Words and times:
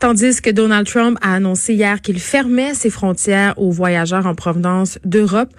Tandis 0.00 0.40
que 0.40 0.48
Donald 0.48 0.86
Trump 0.86 1.18
a 1.20 1.34
annoncé 1.34 1.74
hier 1.74 2.00
qu'il 2.00 2.18
fermait 2.20 2.72
ses 2.72 2.88
frontières 2.88 3.52
aux 3.58 3.70
voyageurs 3.70 4.24
en 4.24 4.34
provenance 4.34 4.98
d'Europe. 5.04 5.50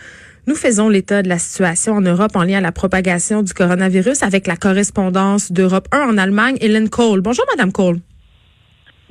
Nous 0.47 0.55
faisons 0.55 0.89
l'état 0.89 1.21
de 1.21 1.29
la 1.29 1.37
situation 1.37 1.93
en 1.93 2.01
Europe 2.01 2.31
en 2.35 2.43
lien 2.43 2.57
à 2.57 2.61
la 2.61 2.71
propagation 2.71 3.43
du 3.43 3.53
coronavirus 3.53 4.23
avec 4.23 4.47
la 4.47 4.57
correspondance 4.57 5.51
d'Europe 5.51 5.87
1 5.91 6.09
en 6.09 6.17
Allemagne, 6.17 6.57
Hélène 6.59 6.89
Cole. 6.89 7.21
Bonjour, 7.21 7.45
Madame 7.51 7.71
Cole. 7.71 7.99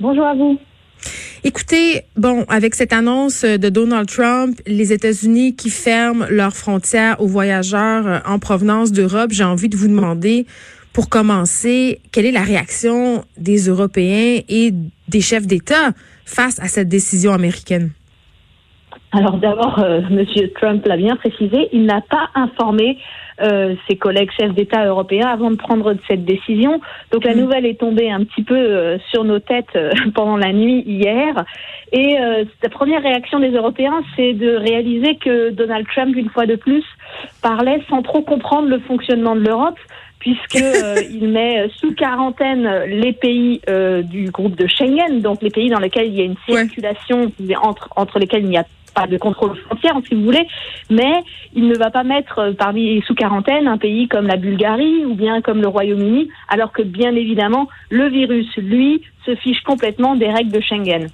Bonjour 0.01 0.25
à 0.25 0.35
vous. 0.35 0.59
Écoutez, 1.45 2.01
bon, 2.17 2.43
avec 2.49 2.75
cette 2.75 2.91
annonce 2.91 3.45
de 3.45 3.69
Donald 3.69 4.09
Trump, 4.09 4.59
les 4.67 4.91
États-Unis 4.91 5.55
qui 5.55 5.69
ferment 5.69 6.25
leurs 6.29 6.57
frontières 6.57 7.21
aux 7.21 7.27
voyageurs 7.27 8.21
en 8.25 8.37
provenance 8.37 8.91
d'Europe, 8.91 9.31
j'ai 9.31 9.45
envie 9.45 9.69
de 9.69 9.77
vous 9.77 9.87
demander, 9.87 10.45
pour 10.91 11.07
commencer, 11.07 12.01
quelle 12.11 12.25
est 12.25 12.33
la 12.33 12.43
réaction 12.43 13.23
des 13.37 13.69
Européens 13.69 14.41
et 14.49 14.73
des 15.11 15.21
chefs 15.21 15.45
d'État 15.45 15.91
face 16.25 16.59
à 16.59 16.67
cette 16.67 16.87
décision 16.87 17.33
américaine? 17.33 17.91
Alors 19.13 19.37
d'abord, 19.37 19.79
euh, 19.79 20.01
Monsieur 20.09 20.51
Trump 20.53 20.85
l'a 20.85 20.95
bien 20.95 21.17
précisé, 21.17 21.67
il 21.73 21.85
n'a 21.85 21.99
pas 21.99 22.29
informé 22.33 22.97
euh, 23.41 23.75
ses 23.87 23.97
collègues 23.97 24.31
chefs 24.39 24.53
d'État 24.53 24.85
européens 24.85 25.27
avant 25.27 25.51
de 25.51 25.57
prendre 25.57 25.93
cette 26.07 26.23
décision. 26.23 26.79
Donc 27.11 27.25
la 27.25 27.33
mm. 27.33 27.39
nouvelle 27.39 27.65
est 27.65 27.79
tombée 27.79 28.09
un 28.09 28.23
petit 28.23 28.43
peu 28.43 28.55
euh, 28.55 28.97
sur 29.11 29.25
nos 29.25 29.39
têtes 29.39 29.77
pendant 30.15 30.37
la 30.37 30.53
nuit 30.53 30.83
hier. 30.85 31.43
Et 31.91 32.15
la 32.63 32.69
première 32.69 33.03
réaction 33.03 33.41
des 33.41 33.49
Européens, 33.49 34.01
c'est 34.15 34.31
de 34.31 34.55
réaliser 34.55 35.17
que 35.17 35.49
Donald 35.49 35.85
Trump, 35.93 36.15
une 36.15 36.29
fois 36.29 36.45
de 36.45 36.55
plus, 36.55 36.85
parlait 37.41 37.83
sans 37.89 38.01
trop 38.01 38.21
comprendre 38.21 38.69
le 38.69 38.79
fonctionnement 38.79 39.35
de 39.35 39.41
l'Europe 39.41 39.77
puisque 40.21 40.63
il 41.11 41.27
met 41.27 41.67
sous 41.75 41.93
quarantaine 41.93 42.67
les 42.87 43.11
pays 43.11 43.59
du 44.03 44.31
groupe 44.31 44.55
de 44.55 44.67
Schengen, 44.67 45.19
donc 45.19 45.41
les 45.41 45.49
pays 45.49 45.69
dans 45.69 45.79
lesquels 45.79 46.07
il 46.07 46.15
y 46.15 46.21
a 46.21 46.25
une 46.25 46.37
circulation 46.47 47.31
entre 47.61 47.89
entre 47.95 48.17
lesquels 48.19 48.43
il 48.43 48.49
n'y 48.49 48.57
a 48.57 48.65
pas 48.93 49.07
de 49.07 49.17
contrôle 49.17 49.55
frontière, 49.57 49.95
si 50.07 50.15
vous 50.15 50.23
voulez, 50.23 50.47
mais 50.89 51.23
il 51.53 51.67
ne 51.67 51.75
va 51.75 51.89
pas 51.89 52.03
mettre 52.03 52.39
euh, 52.39 52.53
parmi 52.53 53.01
sous 53.01 53.15
quarantaine 53.15 53.67
un 53.67 53.77
pays 53.77 54.07
comme 54.07 54.27
la 54.27 54.37
Bulgarie 54.37 55.05
ou 55.05 55.15
bien 55.15 55.41
comme 55.41 55.61
le 55.61 55.67
Royaume-Uni, 55.67 56.29
alors 56.49 56.71
que 56.71 56.81
bien 56.81 57.15
évidemment, 57.15 57.67
le 57.89 58.09
virus, 58.09 58.47
lui, 58.57 59.01
se 59.25 59.35
fiche 59.35 59.61
complètement 59.61 60.15
des 60.15 60.29
règles 60.29 60.51
de 60.51 60.61
Schengen. 60.61 61.07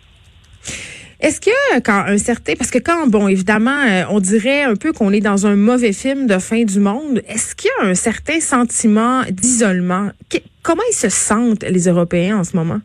Est-ce 1.19 1.41
que 1.41 1.79
quand 1.79 2.03
un 2.07 2.17
certain, 2.19 2.53
parce 2.55 2.69
que 2.69 2.77
quand, 2.77 3.07
bon, 3.07 3.27
évidemment, 3.27 3.71
euh, 3.87 4.03
on 4.11 4.19
dirait 4.19 4.63
un 4.63 4.75
peu 4.75 4.93
qu'on 4.93 5.11
est 5.11 5.19
dans 5.19 5.47
un 5.47 5.55
mauvais 5.55 5.93
film 5.93 6.27
de 6.27 6.37
fin 6.37 6.63
du 6.63 6.79
monde, 6.79 7.21
est-ce 7.27 7.55
qu'il 7.55 7.71
y 7.79 7.85
a 7.85 7.89
un 7.89 7.95
certain 7.95 8.39
sentiment 8.39 9.23
d'isolement? 9.29 10.09
Comment 10.61 10.83
ils 10.91 10.95
se 10.95 11.09
sentent, 11.09 11.63
les 11.63 11.87
Européens, 11.87 12.37
en 12.37 12.43
ce 12.43 12.55
moment? 12.55 12.81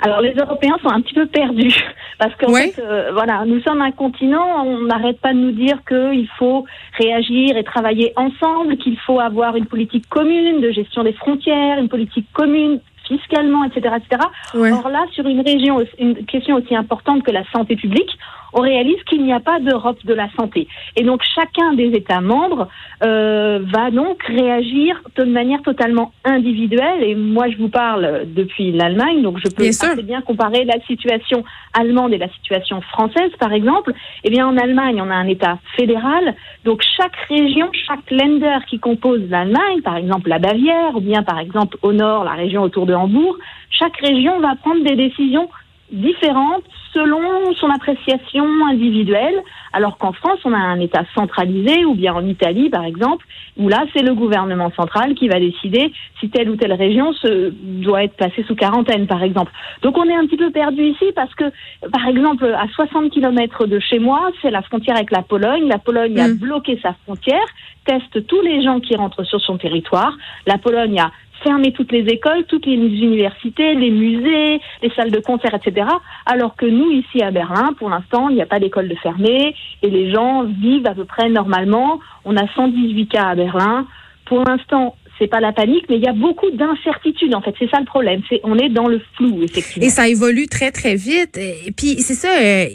Alors 0.00 0.20
les 0.20 0.34
Européens 0.34 0.76
sont 0.82 0.90
un 0.90 1.00
petit 1.00 1.14
peu 1.14 1.26
perdus 1.26 1.74
parce 2.18 2.34
qu'en 2.36 2.52
fait, 2.52 2.78
euh, 2.78 3.12
voilà, 3.12 3.44
nous 3.46 3.60
sommes 3.62 3.80
un 3.80 3.92
continent, 3.92 4.64
on 4.64 4.82
n'arrête 4.82 5.20
pas 5.20 5.32
de 5.32 5.38
nous 5.38 5.52
dire 5.52 5.78
qu'il 5.88 6.28
faut 6.38 6.66
réagir 6.98 7.56
et 7.56 7.64
travailler 7.64 8.12
ensemble, 8.16 8.76
qu'il 8.76 8.98
faut 8.98 9.20
avoir 9.20 9.56
une 9.56 9.66
politique 9.66 10.06
commune 10.08 10.60
de 10.60 10.70
gestion 10.70 11.02
des 11.02 11.14
frontières, 11.14 11.78
une 11.78 11.88
politique 11.88 12.26
commune 12.32 12.80
fiscalement, 13.06 13.64
etc., 13.64 13.96
etc. 13.96 14.22
Or 14.54 14.88
là, 14.88 15.06
sur 15.12 15.26
une 15.26 15.40
région, 15.40 15.82
une 15.98 16.24
question 16.26 16.56
aussi 16.56 16.74
importante 16.74 17.22
que 17.22 17.30
la 17.30 17.44
santé 17.50 17.76
publique, 17.76 18.18
on 18.52 18.60
réalise 18.60 19.02
qu'il 19.08 19.22
n'y 19.22 19.32
a 19.32 19.40
pas 19.40 19.60
d'Europe 19.60 19.98
de 20.04 20.14
la 20.14 20.28
santé. 20.32 20.68
Et 20.96 21.02
donc 21.02 21.22
chacun 21.34 21.74
des 21.74 21.90
États 21.90 22.20
membres 22.20 22.68
euh, 23.04 23.60
va 23.72 23.90
donc 23.90 24.22
réagir 24.22 25.02
de 25.16 25.24
manière 25.24 25.62
totalement 25.62 26.12
individuelle. 26.24 27.02
Et 27.02 27.14
moi, 27.14 27.48
je 27.50 27.56
vous 27.56 27.68
parle 27.68 28.22
depuis 28.26 28.72
l'Allemagne, 28.72 29.22
donc 29.22 29.38
je 29.38 29.48
peux 29.50 29.66
assez 29.66 30.02
bien 30.02 30.22
comparer 30.22 30.64
la 30.64 30.80
situation 30.86 31.44
allemande 31.74 32.12
et 32.14 32.18
la 32.18 32.28
situation 32.28 32.80
française, 32.80 33.30
par 33.38 33.52
exemple. 33.52 33.92
Eh 34.24 34.30
bien, 34.30 34.46
en 34.46 34.56
Allemagne, 34.56 35.00
on 35.02 35.10
a 35.10 35.14
un 35.14 35.26
État 35.26 35.58
fédéral, 35.76 36.34
donc 36.64 36.82
chaque 36.96 37.16
région, 37.28 37.68
chaque 37.86 38.10
Länder 38.10 38.58
qui 38.68 38.78
compose 38.78 39.20
l'Allemagne, 39.28 39.82
par 39.84 39.96
exemple 39.96 40.28
la 40.28 40.38
Bavière, 40.38 40.96
ou 40.96 41.00
bien 41.00 41.22
par 41.22 41.38
exemple 41.38 41.76
au 41.82 41.92
nord, 41.92 42.24
la 42.24 42.32
région 42.32 42.62
autour 42.62 42.86
de 42.86 42.94
Hambourg, 42.94 43.36
chaque 43.70 43.96
région 43.98 44.40
va 44.40 44.54
prendre 44.56 44.82
des 44.84 44.96
décisions 44.96 45.48
différentes 45.92 46.64
selon 46.92 47.45
appréciation 47.76 48.46
individuelle, 48.66 49.42
alors 49.72 49.98
qu'en 49.98 50.12
France, 50.12 50.40
on 50.44 50.52
a 50.52 50.58
un 50.58 50.80
État 50.80 51.04
centralisé, 51.14 51.84
ou 51.84 51.94
bien 51.94 52.14
en 52.14 52.26
Italie, 52.26 52.68
par 52.70 52.84
exemple, 52.84 53.24
où 53.56 53.68
là, 53.68 53.84
c'est 53.94 54.02
le 54.02 54.14
gouvernement 54.14 54.70
central 54.72 55.14
qui 55.14 55.28
va 55.28 55.38
décider 55.38 55.92
si 56.20 56.28
telle 56.30 56.50
ou 56.50 56.56
telle 56.56 56.72
région 56.72 57.12
se, 57.12 57.52
doit 57.52 58.04
être 58.04 58.16
placée 58.16 58.44
sous 58.46 58.54
quarantaine, 58.54 59.06
par 59.06 59.22
exemple. 59.22 59.52
Donc 59.82 59.96
on 59.98 60.04
est 60.04 60.14
un 60.14 60.26
petit 60.26 60.36
peu 60.36 60.50
perdu 60.50 60.82
ici 60.82 61.06
parce 61.14 61.34
que, 61.34 61.44
par 61.92 62.06
exemple, 62.08 62.44
à 62.46 62.66
60 62.74 63.10
km 63.10 63.66
de 63.66 63.78
chez 63.78 63.98
moi, 63.98 64.30
c'est 64.42 64.50
la 64.50 64.62
frontière 64.62 64.96
avec 64.96 65.10
la 65.10 65.22
Pologne. 65.22 65.68
La 65.68 65.78
Pologne 65.78 66.18
a 66.18 66.28
mm. 66.28 66.38
bloqué 66.38 66.78
sa 66.82 66.94
frontière, 67.04 67.46
teste 67.84 68.26
tous 68.26 68.40
les 68.42 68.62
gens 68.62 68.80
qui 68.80 68.96
rentrent 68.96 69.24
sur 69.24 69.40
son 69.40 69.58
territoire. 69.58 70.16
La 70.46 70.58
Pologne 70.58 71.00
a 71.00 71.10
fermer 71.42 71.72
toutes 71.72 71.92
les 71.92 72.04
écoles, 72.12 72.44
toutes 72.48 72.66
les 72.66 72.74
universités, 72.74 73.74
les 73.74 73.90
musées, 73.90 74.60
les 74.82 74.90
salles 74.94 75.10
de 75.10 75.20
concert, 75.20 75.54
etc. 75.54 75.86
Alors 76.26 76.56
que 76.56 76.66
nous, 76.66 76.90
ici 76.90 77.22
à 77.22 77.30
Berlin, 77.30 77.74
pour 77.78 77.90
l'instant, 77.90 78.28
il 78.28 78.36
n'y 78.36 78.42
a 78.42 78.46
pas 78.46 78.60
d'école 78.60 78.88
de 78.88 78.96
fermée 78.96 79.54
et 79.82 79.90
les 79.90 80.12
gens 80.12 80.44
vivent 80.44 80.86
à 80.86 80.94
peu 80.94 81.04
près 81.04 81.28
normalement. 81.28 82.00
On 82.24 82.36
a 82.36 82.46
118 82.54 83.08
cas 83.08 83.24
à 83.24 83.34
Berlin. 83.34 83.86
Pour 84.24 84.44
l'instant, 84.44 84.96
c'est 85.18 85.28
pas 85.28 85.40
la 85.40 85.52
panique, 85.52 85.86
mais 85.88 85.96
il 85.96 86.02
y 86.02 86.08
a 86.08 86.12
beaucoup 86.12 86.50
d'incertitudes. 86.50 87.34
En 87.34 87.40
fait, 87.40 87.54
c'est 87.58 87.70
ça 87.70 87.80
le 87.80 87.86
problème. 87.86 88.22
C'est 88.28 88.40
on 88.44 88.56
est 88.58 88.68
dans 88.68 88.86
le 88.86 89.00
flou, 89.16 89.42
effectivement. 89.42 89.86
Et 89.86 89.90
ça 89.90 90.08
évolue 90.08 90.46
très 90.46 90.70
très 90.72 90.94
vite. 90.94 91.38
Et 91.38 91.72
puis 91.72 92.00
c'est 92.00 92.14
ça. 92.14 92.28
Euh, 92.38 92.66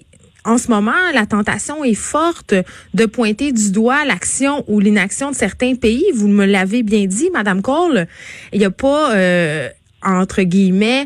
en 0.44 0.58
ce 0.58 0.70
moment, 0.70 0.92
la 1.14 1.26
tentation 1.26 1.84
est 1.84 1.94
forte 1.94 2.56
de 2.94 3.06
pointer 3.06 3.52
du 3.52 3.72
doigt 3.72 4.06
l'action 4.06 4.64
ou 4.68 4.80
l'inaction 4.80 5.32
de 5.32 5.36
certains 5.36 5.76
pays. 5.76 6.06
Vous 6.16 6.28
me 6.28 6.46
l'avez 6.46 6.82
bien 6.82 7.06
dit, 7.06 7.30
Madame 7.32 7.62
Cole. 7.62 8.08
Il 8.52 8.60
n'y 8.60 8.66
a 8.66 8.72
pas, 8.72 9.14
euh, 9.14 9.70
entre 10.04 10.42
guillemets, 10.42 11.06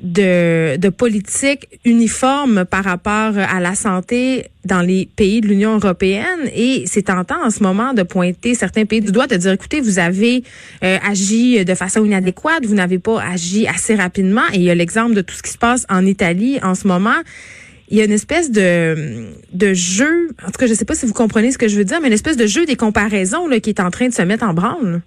de, 0.00 0.76
de 0.76 0.88
politique 0.90 1.80
uniforme 1.84 2.66
par 2.66 2.84
rapport 2.84 3.38
à 3.38 3.58
la 3.60 3.74
santé 3.74 4.50
dans 4.66 4.82
les 4.82 5.08
pays 5.16 5.40
de 5.40 5.46
l'Union 5.46 5.76
européenne 5.76 6.50
et 6.54 6.84
c'est 6.86 7.02
tentant 7.02 7.42
en 7.42 7.50
ce 7.50 7.62
moment 7.62 7.94
de 7.94 8.02
pointer 8.02 8.54
certains 8.54 8.84
pays 8.84 9.00
du 9.00 9.12
doigt, 9.12 9.26
de 9.26 9.36
dire 9.36 9.52
écoutez, 9.52 9.80
vous 9.80 9.98
avez 9.98 10.42
euh, 10.82 10.98
agi 11.02 11.64
de 11.64 11.74
façon 11.74 12.04
inadéquate, 12.04 12.66
vous 12.66 12.74
n'avez 12.74 12.98
pas 12.98 13.22
agi 13.22 13.66
assez 13.66 13.94
rapidement 13.94 14.42
et 14.52 14.56
il 14.56 14.62
y 14.62 14.70
a 14.70 14.74
l'exemple 14.74 15.14
de 15.14 15.22
tout 15.22 15.34
ce 15.34 15.42
qui 15.42 15.52
se 15.52 15.58
passe 15.58 15.86
en 15.88 16.04
Italie 16.04 16.58
en 16.62 16.74
ce 16.74 16.86
moment 16.86 17.22
il 17.88 17.98
y 17.98 18.00
a 18.00 18.04
une 18.04 18.12
espèce 18.12 18.50
de, 18.50 19.26
de 19.52 19.74
jeu, 19.74 20.28
en 20.42 20.46
tout 20.46 20.58
cas, 20.58 20.66
je 20.66 20.74
sais 20.74 20.84
pas 20.84 20.94
si 20.94 21.06
vous 21.06 21.12
comprenez 21.12 21.52
ce 21.52 21.58
que 21.58 21.68
je 21.68 21.76
veux 21.76 21.84
dire, 21.84 22.00
mais 22.00 22.08
une 22.08 22.14
espèce 22.14 22.36
de 22.36 22.46
jeu 22.46 22.64
des 22.66 22.76
comparaisons 22.76 23.46
là, 23.46 23.60
qui 23.60 23.70
est 23.70 23.80
en 23.80 23.90
train 23.90 24.08
de 24.08 24.14
se 24.14 24.22
mettre 24.22 24.44
en 24.44 24.54
branle. 24.54 25.02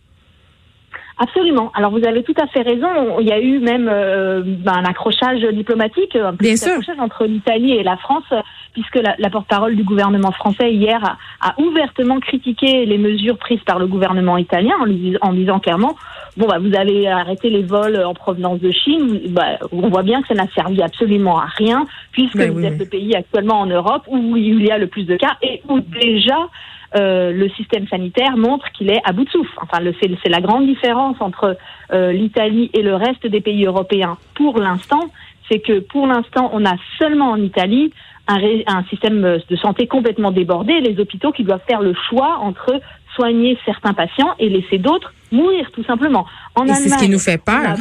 Absolument. 1.20 1.72
Alors 1.74 1.92
vous 1.92 2.06
avez 2.06 2.22
tout 2.22 2.36
à 2.40 2.46
fait 2.48 2.62
raison. 2.62 3.20
Il 3.20 3.28
y 3.28 3.32
a 3.32 3.40
eu 3.40 3.60
même 3.60 3.90
euh, 3.92 4.44
ben, 4.46 4.74
un 4.74 4.84
accrochage 4.84 5.42
diplomatique, 5.52 6.16
un 6.16 6.34
Bien 6.34 6.54
accrochage 6.54 7.00
entre 7.00 7.26
l'Italie 7.26 7.72
et 7.72 7.82
la 7.82 7.98
France, 7.98 8.32
puisque 8.74 8.98
la, 8.98 9.30
porte-parole 9.32 9.76
du 9.76 9.84
gouvernement 9.84 10.32
français 10.32 10.72
hier 10.72 11.18
a, 11.42 11.60
ouvertement 11.60 12.20
critiqué 12.20 12.86
les 12.86 13.00
mesures 13.00 13.38
prises 13.38 13.64
par 13.66 13.80
le 13.80 13.88
gouvernement 13.88 14.38
italien 14.38 14.76
en, 15.22 15.34
disant 15.34 15.60
clairement 15.60 15.96
bon 16.38 16.46
bah 16.48 16.60
vous 16.60 16.76
avez 16.76 17.08
arrêté 17.08 17.50
les 17.50 17.64
vols 17.64 18.04
en 18.04 18.14
provenance 18.14 18.60
de 18.60 18.72
Chine. 18.72 19.20
Bah, 19.30 19.58
on 19.72 19.90
voit 19.90 20.04
bien 20.04 20.22
que 20.22 20.28
ça 20.28 20.36
n'a 20.36 20.48
servi 20.54 20.84
absolument 20.84 21.40
à 21.40 21.48
rien, 21.58 21.88
puisque 22.12 22.38
ben 22.38 22.52
vous 22.52 22.64
êtes 22.64 22.78
le 22.78 22.86
pays 22.86 23.16
actuellement 23.16 23.62
en 23.62 23.66
Europe 23.66 24.04
où 24.08 24.38
il 24.38 24.64
y 24.64 24.70
a 24.70 24.78
le 24.78 24.86
plus 24.86 25.06
de 25.06 25.16
cas 25.16 25.36
et 25.42 25.64
où 25.68 25.80
déjà 25.80 26.38
euh, 26.96 27.32
le 27.32 27.50
système 27.50 27.88
sanitaire 27.88 28.38
montre 28.38 28.72
qu'il 28.72 28.90
est 28.90 29.02
à 29.04 29.12
bout 29.12 29.26
de 29.26 29.30
souffle. 29.30 29.54
Enfin, 29.62 29.80
c'est 30.02 30.30
la 30.30 30.42
grande 30.42 30.66
différence 30.66 31.18
entre 31.20 31.58
euh, 31.94 32.12
l'Italie 32.12 32.70
et 32.74 32.82
le 32.82 32.96
reste 32.96 33.28
des 33.28 33.42
pays 33.42 33.66
européens 33.66 34.18
pour 34.36 34.60
l'instant, 34.60 35.10
c'est 35.50 35.60
que 35.60 35.80
pour 35.80 36.08
l'instant, 36.08 36.50
on 36.54 36.66
a 36.66 36.76
seulement 36.98 37.32
en 37.32 37.42
Italie 37.42 37.92
un, 38.28 38.38
un, 38.68 38.84
système 38.86 39.40
de 39.50 39.56
santé 39.56 39.88
complètement 39.88 40.32
débordé, 40.32 40.80
les 40.82 41.00
hôpitaux 41.00 41.32
qui 41.32 41.44
doivent 41.44 41.64
faire 41.68 41.82
le 41.82 41.94
choix 42.10 42.40
entre 42.42 42.80
soigner 43.16 43.58
certains 43.66 43.94
patients 43.94 44.36
et 44.40 44.50
laisser 44.50 44.78
d'autres 44.78 45.14
mourir, 45.32 45.70
tout 45.72 45.84
simplement. 45.84 46.26
En 46.56 46.66
c'est 46.68 46.90
ce 46.90 46.98
qui 46.98 47.10
nous 47.10 47.20
fait 47.20 47.38
peur. 47.38 47.76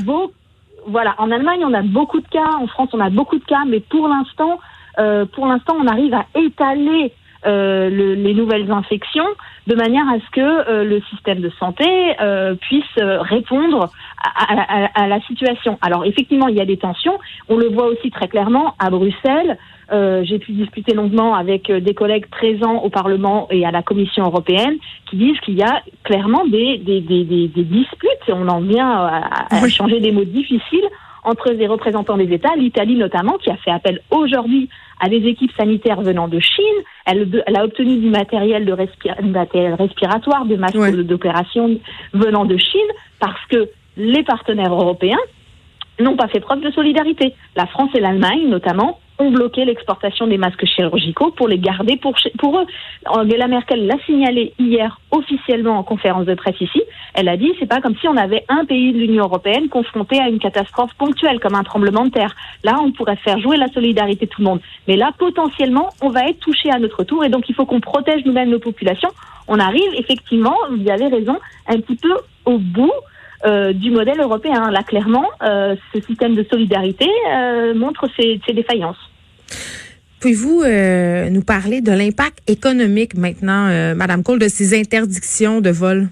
voilà, 0.86 1.14
en 1.18 1.30
Allemagne, 1.30 1.64
on 1.64 1.74
a 1.74 1.82
beaucoup 1.82 2.20
de 2.20 2.28
cas, 2.28 2.54
en 2.60 2.66
France, 2.66 2.90
on 2.92 3.00
a 3.00 3.10
beaucoup 3.10 3.38
de 3.38 3.44
cas, 3.44 3.64
mais 3.66 3.80
pour 3.80 4.08
l'instant, 4.08 4.58
euh, 4.98 5.26
pour 5.26 5.46
l'instant, 5.46 5.76
on 5.78 5.86
arrive 5.86 6.14
à 6.14 6.26
étaler 6.34 7.12
euh, 7.46 7.88
le, 7.90 8.14
les 8.14 8.34
nouvelles 8.34 8.70
infections 8.70 9.26
de 9.66 9.74
manière 9.74 10.08
à 10.08 10.18
ce 10.18 10.30
que 10.32 10.40
euh, 10.40 10.84
le 10.84 11.00
système 11.10 11.40
de 11.40 11.50
santé 11.58 11.84
euh, 12.20 12.54
puisse 12.54 12.84
répondre 12.96 13.90
à, 14.22 14.52
à, 14.52 15.02
à, 15.02 15.06
la 15.06 15.20
situation. 15.22 15.78
Alors 15.80 16.04
effectivement, 16.04 16.48
il 16.48 16.56
y 16.56 16.60
a 16.60 16.64
des 16.64 16.76
tensions. 16.76 17.18
On 17.48 17.56
le 17.56 17.68
voit 17.68 17.86
aussi 17.86 18.10
très 18.10 18.28
clairement 18.28 18.74
à 18.78 18.90
Bruxelles. 18.90 19.58
J'ai 19.92 20.40
pu 20.40 20.50
discuter 20.50 20.94
longuement 20.94 21.36
avec 21.36 21.70
des 21.70 21.94
collègues 21.94 22.26
présents 22.26 22.82
au 22.82 22.90
Parlement 22.90 23.46
et 23.52 23.64
à 23.64 23.70
la 23.70 23.82
Commission 23.82 24.24
européenne 24.24 24.76
qui 25.08 25.16
disent 25.16 25.38
qu'il 25.40 25.54
y 25.54 25.62
a 25.62 25.80
clairement 26.02 26.44
des, 26.44 26.78
des, 26.78 27.00
des, 27.00 27.24
des, 27.24 27.62
disputes. 27.62 28.28
On 28.28 28.48
en 28.48 28.60
vient 28.60 28.90
à, 28.90 29.46
à 29.48 29.68
changer 29.68 30.00
des 30.00 30.10
mots 30.10 30.24
difficiles 30.24 30.88
entre 31.26 31.50
les 31.50 31.66
représentants 31.66 32.16
des 32.16 32.32
États, 32.32 32.54
l'Italie 32.56 32.94
notamment, 32.94 33.36
qui 33.36 33.50
a 33.50 33.56
fait 33.56 33.72
appel 33.72 34.00
aujourd'hui 34.10 34.68
à 35.00 35.08
des 35.08 35.26
équipes 35.26 35.50
sanitaires 35.58 36.00
venant 36.00 36.28
de 36.28 36.38
Chine. 36.38 36.64
Elle, 37.04 37.28
a 37.54 37.64
obtenu 37.64 37.98
du 37.98 38.08
matériel, 38.08 38.64
de 38.64 38.74
matériel 39.22 39.74
respiratoire, 39.74 40.46
de 40.46 40.56
masques 40.56 41.02
d'opération 41.02 41.78
venant 42.14 42.44
de 42.44 42.56
Chine, 42.56 42.88
parce 43.18 43.44
que 43.50 43.68
les 43.96 44.22
partenaires 44.22 44.72
européens 44.72 45.18
n'ont 45.98 46.16
pas 46.16 46.28
fait 46.28 46.40
preuve 46.40 46.60
de 46.60 46.70
solidarité. 46.70 47.34
La 47.56 47.66
France 47.66 47.90
et 47.94 48.00
l'Allemagne, 48.00 48.48
notamment, 48.48 49.00
ont 49.18 49.30
bloqué 49.30 49.64
l'exportation 49.64 50.26
des 50.26 50.38
masques 50.38 50.66
chirurgicaux 50.66 51.30
pour 51.30 51.48
les 51.48 51.58
garder 51.58 51.96
pour, 51.96 52.14
pour 52.38 52.60
eux. 52.60 52.66
Angela 53.06 53.46
Merkel 53.48 53.86
l'a 53.86 53.98
signalé 54.04 54.52
hier 54.58 55.00
officiellement 55.10 55.78
en 55.78 55.82
conférence 55.82 56.26
de 56.26 56.34
presse 56.34 56.60
ici. 56.60 56.82
Elle 57.14 57.28
a 57.28 57.36
dit 57.36 57.52
c'est 57.58 57.66
pas 57.66 57.80
comme 57.80 57.96
si 57.96 58.08
on 58.08 58.16
avait 58.16 58.44
un 58.48 58.64
pays 58.64 58.92
de 58.92 58.98
l'Union 58.98 59.24
européenne 59.24 59.68
confronté 59.68 60.20
à 60.20 60.28
une 60.28 60.38
catastrophe 60.38 60.94
ponctuelle 60.98 61.40
comme 61.40 61.54
un 61.54 61.62
tremblement 61.62 62.04
de 62.04 62.10
terre. 62.10 62.34
Là, 62.64 62.76
on 62.82 62.92
pourrait 62.92 63.16
faire 63.16 63.38
jouer 63.40 63.56
la 63.56 63.68
solidarité 63.68 64.26
de 64.26 64.30
tout 64.30 64.42
le 64.42 64.46
monde. 64.46 64.60
Mais 64.88 64.96
là, 64.96 65.10
potentiellement, 65.18 65.90
on 66.02 66.10
va 66.10 66.28
être 66.28 66.40
touché 66.40 66.70
à 66.70 66.78
notre 66.78 67.04
tour 67.04 67.24
et 67.24 67.28
donc 67.28 67.48
il 67.48 67.54
faut 67.54 67.66
qu'on 67.66 67.80
protège 67.80 68.24
nous-mêmes 68.24 68.50
nos 68.50 68.58
populations. 68.58 69.10
On 69.48 69.58
arrive 69.58 69.94
effectivement, 69.96 70.54
vous 70.70 70.90
avez 70.90 71.06
raison, 71.06 71.38
un 71.68 71.80
petit 71.80 71.96
peu 71.96 72.14
au 72.44 72.58
bout 72.58 72.92
euh, 73.44 73.72
du 73.72 73.90
modèle 73.90 74.20
européen. 74.20 74.70
Là, 74.70 74.82
clairement, 74.82 75.26
euh, 75.42 75.76
ce 75.94 76.00
système 76.00 76.34
de 76.34 76.44
solidarité 76.50 77.06
euh, 77.30 77.74
montre 77.74 78.08
ses, 78.18 78.40
défaillances. 78.52 78.96
Pouvez-vous 80.20 80.64
nous 81.30 81.42
parler 81.42 81.82
de 81.82 81.92
l'impact 81.92 82.38
économique 82.48 83.14
maintenant, 83.14 83.94
Madame 83.94 84.22
Cole, 84.22 84.38
de 84.38 84.48
ces 84.48 84.76
interdictions 84.76 85.60
de 85.60 85.70
vol? 85.70 86.08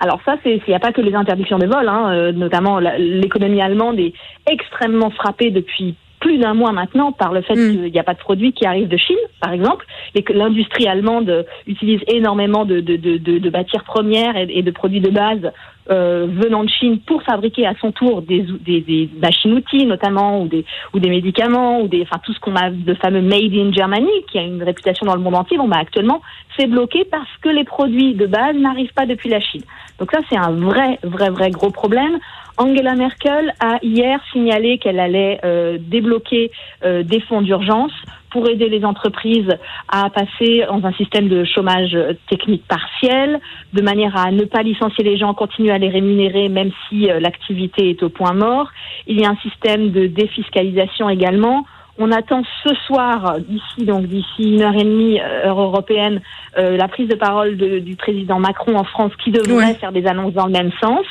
Alors 0.00 0.20
ça, 0.24 0.36
il 0.46 0.62
n'y 0.66 0.74
a 0.74 0.78
pas 0.78 0.92
que 0.92 1.00
les 1.00 1.14
interdictions 1.14 1.58
de 1.58 1.66
vol, 1.66 1.86
hein, 1.88 2.32
notamment 2.32 2.78
l'économie 2.78 3.60
allemande 3.60 3.98
est 3.98 4.14
extrêmement 4.46 5.10
frappée 5.10 5.50
depuis 5.50 5.96
plus 6.24 6.38
d'un 6.38 6.54
mois 6.54 6.72
maintenant 6.72 7.12
par 7.12 7.34
le 7.34 7.42
fait 7.42 7.54
mm. 7.54 7.70
qu'il 7.70 7.92
n'y 7.92 7.98
a 7.98 8.02
pas 8.02 8.14
de 8.14 8.18
produits 8.18 8.54
qui 8.54 8.64
arrivent 8.64 8.88
de 8.88 8.96
Chine, 8.96 9.18
par 9.42 9.52
exemple, 9.52 9.84
et 10.14 10.22
que 10.22 10.32
l'industrie 10.32 10.88
allemande 10.88 11.44
utilise 11.66 12.00
énormément 12.08 12.64
de, 12.64 12.80
de, 12.80 12.96
de, 12.96 13.18
de 13.18 13.50
matières 13.50 13.84
premières 13.84 14.34
et, 14.34 14.62
de 14.62 14.70
produits 14.70 15.02
de 15.02 15.10
base 15.10 15.52
euh, 15.90 16.26
venant 16.30 16.64
de 16.64 16.70
Chine 16.70 16.98
pour 17.00 17.22
fabriquer 17.22 17.66
à 17.66 17.74
son 17.80 17.92
tour 17.92 18.22
des, 18.22 18.46
des, 18.60 18.80
des 18.80 19.10
machines-outils 19.20 19.86
notamment 19.86 20.42
ou 20.42 20.48
des, 20.48 20.64
ou 20.92 20.98
des 20.98 21.10
médicaments 21.10 21.80
ou 21.80 21.88
des, 21.88 22.02
enfin 22.02 22.20
tout 22.24 22.32
ce 22.32 22.40
qu'on 22.40 22.56
a 22.56 22.70
de 22.70 22.94
fameux 22.94 23.22
made 23.22 23.52
in 23.54 23.72
Germany 23.72 24.10
qui 24.30 24.38
a 24.38 24.42
une 24.42 24.62
réputation 24.62 25.06
dans 25.06 25.14
le 25.14 25.20
monde 25.20 25.34
entier. 25.34 25.56
Bon, 25.56 25.68
bah 25.68 25.78
actuellement 25.78 26.22
c'est 26.58 26.66
bloqué 26.66 27.04
parce 27.04 27.28
que 27.42 27.48
les 27.48 27.64
produits 27.64 28.14
de 28.14 28.26
base 28.26 28.56
n'arrivent 28.56 28.94
pas 28.94 29.06
depuis 29.06 29.28
la 29.28 29.40
Chine. 29.40 29.62
Donc 29.98 30.10
ça 30.12 30.20
c'est 30.30 30.38
un 30.38 30.52
vrai, 30.52 30.98
vrai, 31.02 31.30
vrai 31.30 31.50
gros 31.50 31.70
problème. 31.70 32.18
Angela 32.56 32.94
Merkel 32.94 33.52
a 33.58 33.78
hier 33.82 34.20
signalé 34.32 34.78
qu'elle 34.78 35.00
allait 35.00 35.40
euh, 35.44 35.76
débloquer 35.80 36.52
euh, 36.84 37.02
des 37.02 37.20
fonds 37.20 37.42
d'urgence 37.42 37.92
pour 38.34 38.48
aider 38.48 38.68
les 38.68 38.84
entreprises 38.84 39.48
à 39.86 40.10
passer 40.10 40.64
dans 40.66 40.84
un 40.84 40.92
système 40.94 41.28
de 41.28 41.44
chômage 41.44 41.96
technique 42.28 42.66
partiel, 42.66 43.38
de 43.72 43.80
manière 43.80 44.16
à 44.16 44.32
ne 44.32 44.42
pas 44.42 44.64
licencier 44.64 45.04
les 45.04 45.16
gens, 45.16 45.34
continuer 45.34 45.70
à 45.70 45.78
les 45.78 45.88
rémunérer 45.88 46.48
même 46.48 46.72
si 46.88 47.08
euh, 47.08 47.20
l'activité 47.20 47.90
est 47.90 48.02
au 48.02 48.08
point 48.08 48.32
mort. 48.32 48.66
Il 49.06 49.20
y 49.20 49.24
a 49.24 49.30
un 49.30 49.36
système 49.36 49.92
de 49.92 50.08
défiscalisation 50.08 51.08
également. 51.08 51.64
On 51.98 52.10
attend 52.10 52.42
ce 52.64 52.74
soir, 52.86 53.36
d'ici 53.38 53.86
donc 53.86 54.06
d'ici 54.06 54.54
une 54.54 54.62
heure 54.62 54.74
et 54.74 54.84
demie, 54.84 55.20
heure 55.20 55.60
européenne, 55.60 56.20
la 56.56 56.88
prise 56.88 57.08
de 57.08 57.14
parole 57.14 57.56
du 57.56 57.94
président 57.94 58.40
Macron 58.40 58.74
en 58.74 58.84
France 58.84 59.12
qui 59.22 59.30
devrait 59.30 59.74
faire 59.74 59.92
des 59.92 60.06
annonces 60.06 60.34
dans 60.34 60.46
le 60.46 60.52
même 60.52 60.72
sens. 60.80 61.06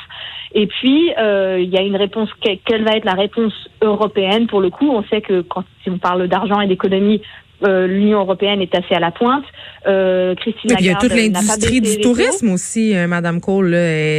Et 0.56 0.68
puis, 0.68 1.12
euh, 1.18 1.60
il 1.60 1.70
y 1.70 1.78
a 1.78 1.82
une 1.82 1.96
réponse. 1.96 2.30
Quelle 2.42 2.84
va 2.84 2.92
être 2.92 3.06
la 3.06 3.14
réponse 3.14 3.54
européenne? 3.82 4.48
Pour 4.48 4.62
le 4.62 4.70
coup, 4.70 4.88
on 4.88 5.04
sait 5.04 5.22
que 5.22 5.42
quand 5.42 5.64
si 5.82 5.90
on 5.90 5.98
parle 5.98 6.28
d'argent 6.28 6.62
et 6.62 6.68
d'économie, 6.68 7.22
euh, 7.64 7.88
l'Union 7.88 8.20
européenne 8.20 8.62
est 8.62 8.74
assez 8.76 8.94
à 8.94 9.00
la 9.00 9.12
pointe. 9.12 9.46
Euh, 9.88 10.36
Christine 10.36 10.72
oui, 10.72 10.76
il 10.80 10.86
y 10.86 10.90
a 10.90 10.96
toute 10.96 11.14
l'industrie 11.14 11.82
du 11.82 12.00
tourisme 12.00 12.52
aussi, 12.52 12.96
euh, 12.96 13.08
Madame 13.08 13.42
Cole. 13.42 13.72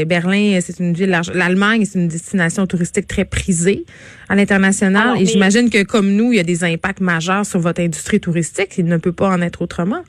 Berlin, 0.07 0.59
c'est 0.61 0.79
une 0.79 0.93
ville, 0.93 1.19
l'Allemagne, 1.35 1.85
c'est 1.85 1.99
une 1.99 2.09
destination 2.09 2.67
touristique 2.67 3.07
très 3.07 3.25
prisée 3.25 3.85
à 4.29 4.35
l'international. 4.35 5.21
Et 5.21 5.27
j'imagine 5.27 5.71
que 5.71 5.83
comme 5.83 6.13
nous, 6.13 6.33
il 6.33 6.37
y 6.37 6.41
a 6.41 6.45
des 6.45 6.65
impacts 6.65 7.01
majeurs 7.01 7.47
sur 7.47 7.61
votre 7.61 7.81
industrie 7.81 8.21
touristique. 8.21 8.79
Il 8.79 8.87
ne 8.87 8.97
peut 8.97 9.13
pas 9.13 9.29
en 9.29 9.41
être 9.41 9.63
autrement. 9.63 10.03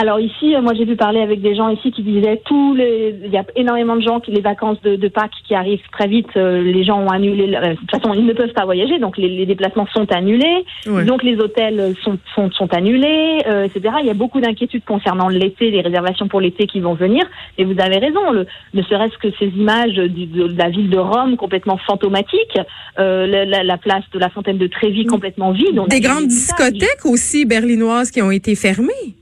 Alors 0.00 0.20
ici, 0.20 0.54
euh, 0.54 0.62
moi 0.62 0.74
j'ai 0.74 0.86
pu 0.86 0.94
parler 0.94 1.20
avec 1.20 1.42
des 1.42 1.56
gens 1.56 1.68
ici 1.70 1.90
qui 1.90 2.04
disaient 2.04 2.40
tous 2.44 2.72
les, 2.76 3.16
il 3.24 3.32
y 3.32 3.36
a 3.36 3.42
énormément 3.56 3.96
de 3.96 4.00
gens 4.00 4.20
qui 4.20 4.30
les 4.30 4.40
vacances 4.40 4.80
de, 4.82 4.94
de 4.94 5.08
Pâques 5.08 5.32
qui 5.44 5.56
arrivent 5.56 5.82
très 5.90 6.06
vite, 6.06 6.28
euh, 6.36 6.62
les 6.62 6.84
gens 6.84 7.00
ont 7.00 7.08
annulé. 7.08 7.52
Euh, 7.52 7.70
de 7.70 7.74
toute 7.74 7.90
façon, 7.90 8.14
ils 8.14 8.24
ne 8.24 8.32
peuvent 8.32 8.52
pas 8.52 8.64
voyager, 8.64 9.00
donc 9.00 9.18
les, 9.18 9.28
les 9.28 9.44
déplacements 9.44 9.88
sont 9.92 10.06
annulés, 10.12 10.64
donc 10.86 11.24
les 11.24 11.34
hôtels 11.38 11.96
sont 12.04 12.16
sont, 12.36 12.48
sont 12.52 12.72
annulés, 12.72 13.38
etc. 13.64 13.96
Il 14.00 14.06
y 14.06 14.10
a 14.10 14.14
beaucoup 14.14 14.40
d'inquiétudes 14.40 14.84
concernant 14.84 15.28
l'été, 15.28 15.72
les 15.72 15.80
réservations 15.80 16.28
pour 16.28 16.40
l'été 16.40 16.68
qui 16.68 16.78
vont 16.78 16.94
venir. 16.94 17.24
Et 17.56 17.64
vous 17.64 17.74
avez 17.80 17.98
raison, 17.98 18.30
le, 18.30 18.46
ne 18.74 18.82
serait-ce 18.82 19.18
que 19.18 19.34
ces 19.40 19.48
images 19.48 19.96
du, 19.96 20.26
de, 20.26 20.56
la 20.56 20.68
ville 20.68 20.90
de 20.90 20.98
Rome 20.98 21.36
complètement 21.36 21.76
fantomatique, 21.76 22.56
la, 22.96 23.26
la, 23.26 23.64
la, 23.64 23.78
place 23.78 24.04
de 24.12 24.20
la 24.20 24.28
fontaine 24.28 24.58
de 24.58 24.68
Trévis 24.68 25.06
mm. 25.06 25.10
complètement 25.10 25.50
vide. 25.50 25.80
des 25.88 26.00
grandes 26.00 26.28
discothèques 26.28 27.04
aussi 27.04 27.46
berlinoises 27.46 28.12
qui 28.12 28.22
ont 28.22 28.30
été 28.30 28.54
fermées 28.54 29.17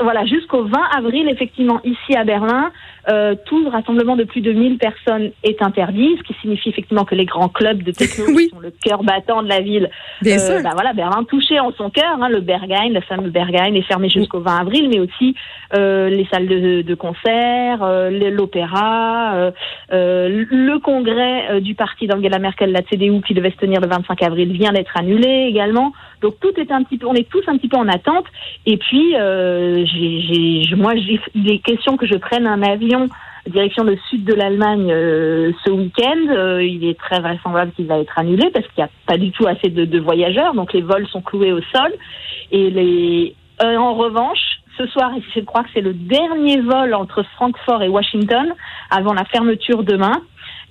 voilà, 0.00 0.26
jusqu'au 0.26 0.64
20 0.64 0.78
avril, 0.96 1.28
effectivement, 1.28 1.80
ici 1.84 2.16
à 2.16 2.24
Berlin, 2.24 2.70
euh, 3.08 3.34
tout 3.44 3.68
rassemblement 3.68 4.16
de 4.16 4.24
plus 4.24 4.40
de 4.40 4.52
1000 4.52 4.78
personnes 4.78 5.30
est 5.44 5.62
interdit, 5.62 6.16
ce 6.18 6.22
qui 6.24 6.34
signifie 6.40 6.70
effectivement 6.70 7.04
que 7.04 7.14
les 7.14 7.24
grands 7.24 7.48
clubs 7.48 7.82
de 7.82 7.92
techno 7.92 8.26
qui 8.36 8.48
sont 8.48 8.58
le 8.58 8.72
cœur 8.82 9.04
battant 9.04 9.42
de 9.42 9.48
la 9.48 9.60
ville, 9.60 9.90
euh, 10.26 10.62
bah 10.62 10.70
voilà, 10.74 10.92
Berlin 10.92 11.24
touché 11.24 11.60
en 11.60 11.72
son 11.72 11.90
cœur, 11.90 12.18
hein, 12.20 12.28
le 12.28 12.40
Berghain, 12.40 12.88
le 12.88 13.00
fameux 13.00 13.30
Berghain 13.30 13.74
est 13.74 13.82
fermé 13.82 14.08
jusqu'au 14.08 14.40
20 14.40 14.56
avril, 14.56 14.88
mais 14.88 14.98
aussi 14.98 15.34
euh, 15.74 16.08
les 16.08 16.26
salles 16.26 16.48
de, 16.48 16.82
de 16.82 16.94
concert, 16.94 17.82
euh, 17.82 18.10
l'opéra, 18.30 19.52
euh, 19.92 20.46
le 20.50 20.78
congrès 20.78 21.60
du 21.60 21.74
parti 21.74 22.06
d'Angela 22.06 22.38
Merkel, 22.38 22.72
la 22.72 22.82
CDU, 22.82 23.20
qui 23.22 23.34
devait 23.34 23.50
se 23.50 23.56
tenir 23.56 23.80
le 23.80 23.88
25 23.88 24.22
avril, 24.22 24.52
vient 24.52 24.72
d'être 24.72 24.96
annulé 24.96 25.46
également. 25.48 25.92
Donc 26.22 26.40
tout 26.40 26.52
est 26.58 26.72
un 26.72 26.82
petit 26.82 26.98
peu, 26.98 27.06
on 27.06 27.14
est 27.14 27.28
tous 27.28 27.42
un 27.46 27.56
petit 27.56 27.68
peu 27.68 27.76
en 27.76 27.88
attente. 27.88 28.24
Et 28.64 28.78
puis, 28.78 29.12
j'ai, 29.12 30.74
moi, 30.76 30.94
j'ai 30.96 31.20
des 31.34 31.58
questions 31.58 31.96
que 31.96 32.06
je 32.06 32.16
prenne 32.16 32.46
un 32.46 32.62
avion 32.62 32.95
direction 33.50 33.84
le 33.84 33.96
sud 34.10 34.24
de 34.24 34.34
l'Allemagne 34.34 34.90
euh, 34.90 35.52
ce 35.64 35.70
week-end. 35.70 36.28
Euh, 36.30 36.62
il 36.62 36.84
est 36.84 36.98
très 36.98 37.20
vraisemblable 37.20 37.72
qu'il 37.72 37.86
va 37.86 37.98
être 37.98 38.18
annulé 38.18 38.50
parce 38.52 38.66
qu'il 38.68 38.82
n'y 38.82 38.84
a 38.84 38.90
pas 39.06 39.18
du 39.18 39.30
tout 39.32 39.46
assez 39.46 39.68
de, 39.68 39.98
voyageurs, 40.00 40.54
donc 40.54 40.72
les 40.72 40.82
vols 40.82 41.06
sont 41.08 41.22
cloués 41.22 41.52
au 41.52 41.60
sol. 41.74 41.92
Et 42.52 42.70
les, 42.70 43.34
euh, 43.62 43.76
en 43.76 43.94
revanche, 43.94 44.38
ce 44.76 44.86
soir, 44.86 45.10
je 45.34 45.40
crois 45.40 45.62
que 45.62 45.70
c'est 45.74 45.80
le 45.80 45.94
dernier 45.94 46.60
vol 46.60 46.94
entre 46.94 47.24
Francfort 47.36 47.82
et 47.82 47.88
Washington 47.88 48.52
avant 48.90 49.14
la 49.14 49.24
fermeture 49.24 49.82
demain. 49.82 50.22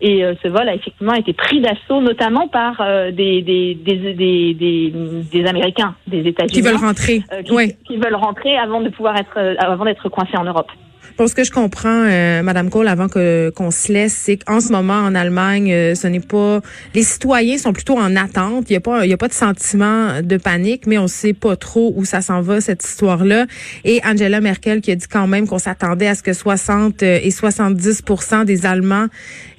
Et 0.02 0.24
ce 0.44 0.50
vol 0.50 0.68
a 0.68 0.76
effectivement 0.76 1.14
été 1.14 1.32
pris 1.32 1.62
d'assaut, 1.62 2.02
notamment 2.02 2.50
par 2.50 2.84
des, 3.14 3.42
des, 3.42 3.76
des, 3.76 4.14
des, 4.54 4.92
des, 5.32 5.46
Américains, 5.46 5.96
des 6.06 6.20
États-Unis. 6.28 6.52
Qui 6.52 6.62
veulent 6.62 6.76
rentrer. 6.76 7.24
qui, 7.46 7.76
qui, 7.88 7.96
veulent 7.96 8.16
rentrer 8.16 8.58
avant 8.58 8.82
de 8.82 8.90
pouvoir 8.90 9.16
être, 9.18 9.40
avant 9.58 9.86
d'être 9.86 10.10
coincés 10.10 10.38
en 10.38 10.44
Europe. 10.44 10.70
Pour 11.18 11.30
ce 11.30 11.36
que 11.36 11.44
je 11.44 11.52
comprends, 11.52 12.06
euh, 12.08 12.42
Madame 12.44 12.70
Cole, 12.70 12.88
avant 12.88 13.08
que 13.08 13.52
qu'on 13.56 13.72
se 13.72 13.92
laisse, 13.92 14.14
c'est 14.14 14.38
qu'en 14.38 14.60
ce 14.60 14.72
moment 14.72 15.00
en 15.00 15.16
Allemagne, 15.16 15.72
euh, 15.72 15.96
ce 15.96 16.08
n'est 16.08 16.20
pas 16.20 16.62
les 16.94 17.04
citoyens 17.04 17.58
sont 17.58 17.74
plutôt 17.74 17.98
en 17.98 18.16
attente. 18.16 18.66
Il 18.70 18.74
y 18.74 18.76
a 18.76 18.82
pas 18.82 19.06
il 19.06 19.10
y 19.10 19.14
a 19.14 19.18
pas 19.18 19.28
de 19.28 19.34
sentiment 19.34 20.22
de 20.22 20.38
panique, 20.38 20.88
mais 20.88 20.98
on 20.98 21.08
sait 21.08 21.34
pas 21.34 21.56
trop 21.56 21.94
où 21.96 22.06
ça 22.06 22.22
s'en 22.22 22.42
va 22.42 22.62
cette 22.62 22.84
histoire-là. 22.84 23.46
Et 23.84 24.02
Angela 24.06 24.42
Merkel 24.42 24.82
qui 24.82 24.92
a 24.92 24.96
dit 24.96 25.08
quand 25.08 25.28
même 25.28 25.48
qu'on 25.48 25.60
s'attendait 25.60 26.08
à 26.08 26.16
ce 26.16 26.24
que 26.24 26.34
60 26.34 27.04
euh, 27.04 27.20
et 27.22 27.30
70% 27.30 28.46
des 28.46 28.66
Allemands 28.66 29.08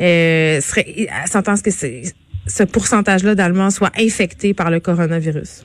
euh, 0.01 0.61
seraient 0.61 1.09
s'entend 1.31 1.57
que 1.57 1.71
ce 1.71 2.63
pourcentage-là 2.63 3.35
d'Allemands 3.35 3.71
soit 3.71 3.93
infectés 3.99 4.55
par 4.55 4.71
le 4.71 4.81
coronavirus. 4.81 5.65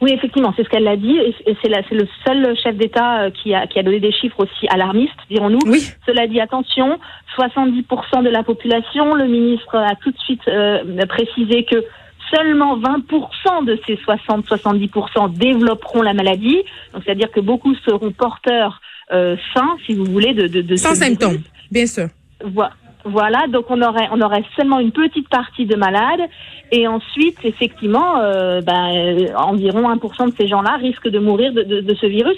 Oui, 0.00 0.12
effectivement, 0.12 0.52
c'est 0.56 0.62
ce 0.62 0.68
qu'elle 0.68 0.86
a 0.86 0.96
dit, 0.96 1.16
et 1.46 1.56
c'est 1.60 1.68
le 1.68 2.06
seul 2.24 2.56
chef 2.56 2.76
d'État 2.76 3.22
euh, 3.22 3.30
qui 3.30 3.52
a, 3.52 3.66
qui 3.66 3.78
a 3.78 3.82
donné 3.82 3.98
des 3.98 4.12
chiffres 4.12 4.40
aussi 4.40 4.68
alarmistes, 4.68 5.18
dirons-nous. 5.28 5.58
Oui. 5.66 5.90
Cela 6.06 6.26
dit, 6.26 6.40
attention, 6.40 6.98
70% 7.36 8.22
de 8.22 8.28
la 8.28 8.44
population, 8.44 9.14
le 9.14 9.26
ministre 9.26 9.76
a 9.76 9.96
tout 9.96 10.10
de 10.10 10.18
suite 10.18 10.46
euh, 10.46 11.06
précisé 11.06 11.64
que 11.64 11.84
seulement 12.32 12.78
20% 12.78 13.64
de 13.64 13.78
ces 13.86 13.96
60-70% 13.96 15.32
développeront 15.36 16.02
la 16.02 16.14
maladie, 16.14 16.62
donc 16.92 17.02
c'est-à-dire 17.04 17.30
que 17.32 17.40
beaucoup 17.40 17.74
seront 17.86 18.12
porteurs 18.12 18.80
euh, 19.12 19.36
sains, 19.54 19.76
si 19.86 19.94
vous 19.94 20.04
voulez, 20.04 20.34
de, 20.34 20.46
de, 20.46 20.60
de 20.60 20.76
sans 20.76 20.94
symptômes, 20.94 21.38
bien 21.70 21.86
sûr. 21.86 22.08
Voilà. 22.44 22.72
Voilà, 23.04 23.46
donc 23.48 23.66
on 23.70 23.80
aurait, 23.80 24.08
on 24.12 24.20
aurait 24.20 24.44
seulement 24.56 24.80
une 24.80 24.92
petite 24.92 25.28
partie 25.28 25.66
de 25.66 25.76
malades. 25.76 26.28
Et 26.72 26.86
ensuite, 26.86 27.38
effectivement, 27.44 28.18
euh, 28.18 28.60
ben, 28.60 29.26
environ 29.36 29.88
1% 29.94 30.30
de 30.30 30.34
ces 30.36 30.48
gens-là 30.48 30.76
risquent 30.76 31.08
de 31.08 31.18
mourir 31.18 31.52
de, 31.52 31.62
de, 31.62 31.80
de, 31.80 31.94
ce 31.94 32.06
virus. 32.06 32.36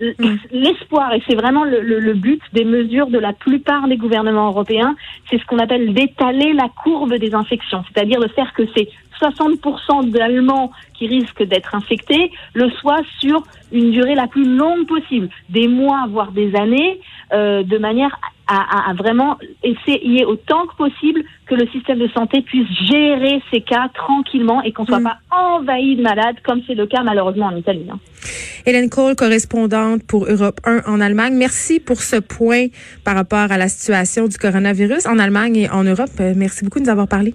mm. 0.00 0.36
l'espoir, 0.52 1.12
et 1.12 1.22
c'est 1.28 1.36
vraiment 1.36 1.64
le, 1.64 1.80
le, 1.80 2.14
but 2.14 2.40
des 2.52 2.64
mesures 2.64 3.08
de 3.08 3.18
la 3.18 3.32
plupart 3.32 3.86
des 3.88 3.96
gouvernements 3.96 4.48
européens, 4.48 4.96
c'est 5.28 5.38
ce 5.38 5.44
qu'on 5.46 5.58
appelle 5.58 5.92
d'étaler 5.92 6.52
la 6.52 6.68
courbe 6.68 7.14
des 7.14 7.34
infections, 7.34 7.84
c'est-à-dire 7.92 8.20
de 8.20 8.28
faire 8.28 8.52
que 8.54 8.62
ces 8.76 8.88
60% 9.20 10.10
d'Allemands 10.10 10.70
qui 10.94 11.06
risquent 11.06 11.44
d'être 11.44 11.74
infectés 11.74 12.30
le 12.54 12.70
soient 12.70 13.02
sur 13.20 13.42
une 13.72 13.90
durée 13.90 14.14
la 14.14 14.26
plus 14.26 14.56
longue 14.56 14.86
possible, 14.86 15.28
des 15.48 15.68
mois, 15.68 16.06
voire 16.08 16.32
des 16.32 16.54
années, 16.54 17.00
euh, 17.32 17.62
de 17.62 17.78
manière 17.78 18.18
à, 18.46 18.90
à, 18.90 18.94
vraiment 18.94 19.36
essayer 19.62 20.24
autant 20.24 20.66
que 20.66 20.76
possible 20.76 21.22
que 21.46 21.54
le 21.54 21.66
système 21.68 21.98
de 21.98 22.08
santé 22.08 22.40
puisse 22.40 22.66
gérer 22.86 23.42
ces 23.52 23.60
cas 23.60 23.90
tranquillement 23.92 24.62
et 24.62 24.72
qu'on 24.72 24.86
soit 24.86 25.00
mm. 25.00 25.04
pas 25.04 25.18
envahi 25.30 25.96
de 25.96 26.02
malades 26.02 26.36
comme 26.44 26.62
c'est 26.66 26.74
le 26.74 26.86
cas 26.86 27.02
malheureusement 27.02 27.46
en 27.46 27.56
Italie. 27.56 27.86
Hein. 27.90 27.98
Hélène 28.64 28.88
Cole, 28.88 29.16
correspondante 29.16 30.02
pour 30.06 30.26
Europe 30.26 30.60
1 30.64 30.82
en 30.86 31.00
Allemagne. 31.00 31.34
Merci 31.34 31.78
pour 31.78 32.00
ce 32.00 32.16
point 32.16 32.66
par 33.04 33.14
rapport 33.14 33.52
à 33.52 33.58
la 33.58 33.68
situation 33.68 34.26
du 34.28 34.38
coronavirus 34.38 35.06
en 35.06 35.18
Allemagne 35.18 35.56
et 35.56 35.70
en 35.70 35.84
Europe. 35.84 36.10
Euh, 36.20 36.32
merci 36.34 36.64
beaucoup 36.64 36.78
de 36.78 36.84
nous 36.84 36.90
avoir 36.90 37.08
parlé. 37.08 37.34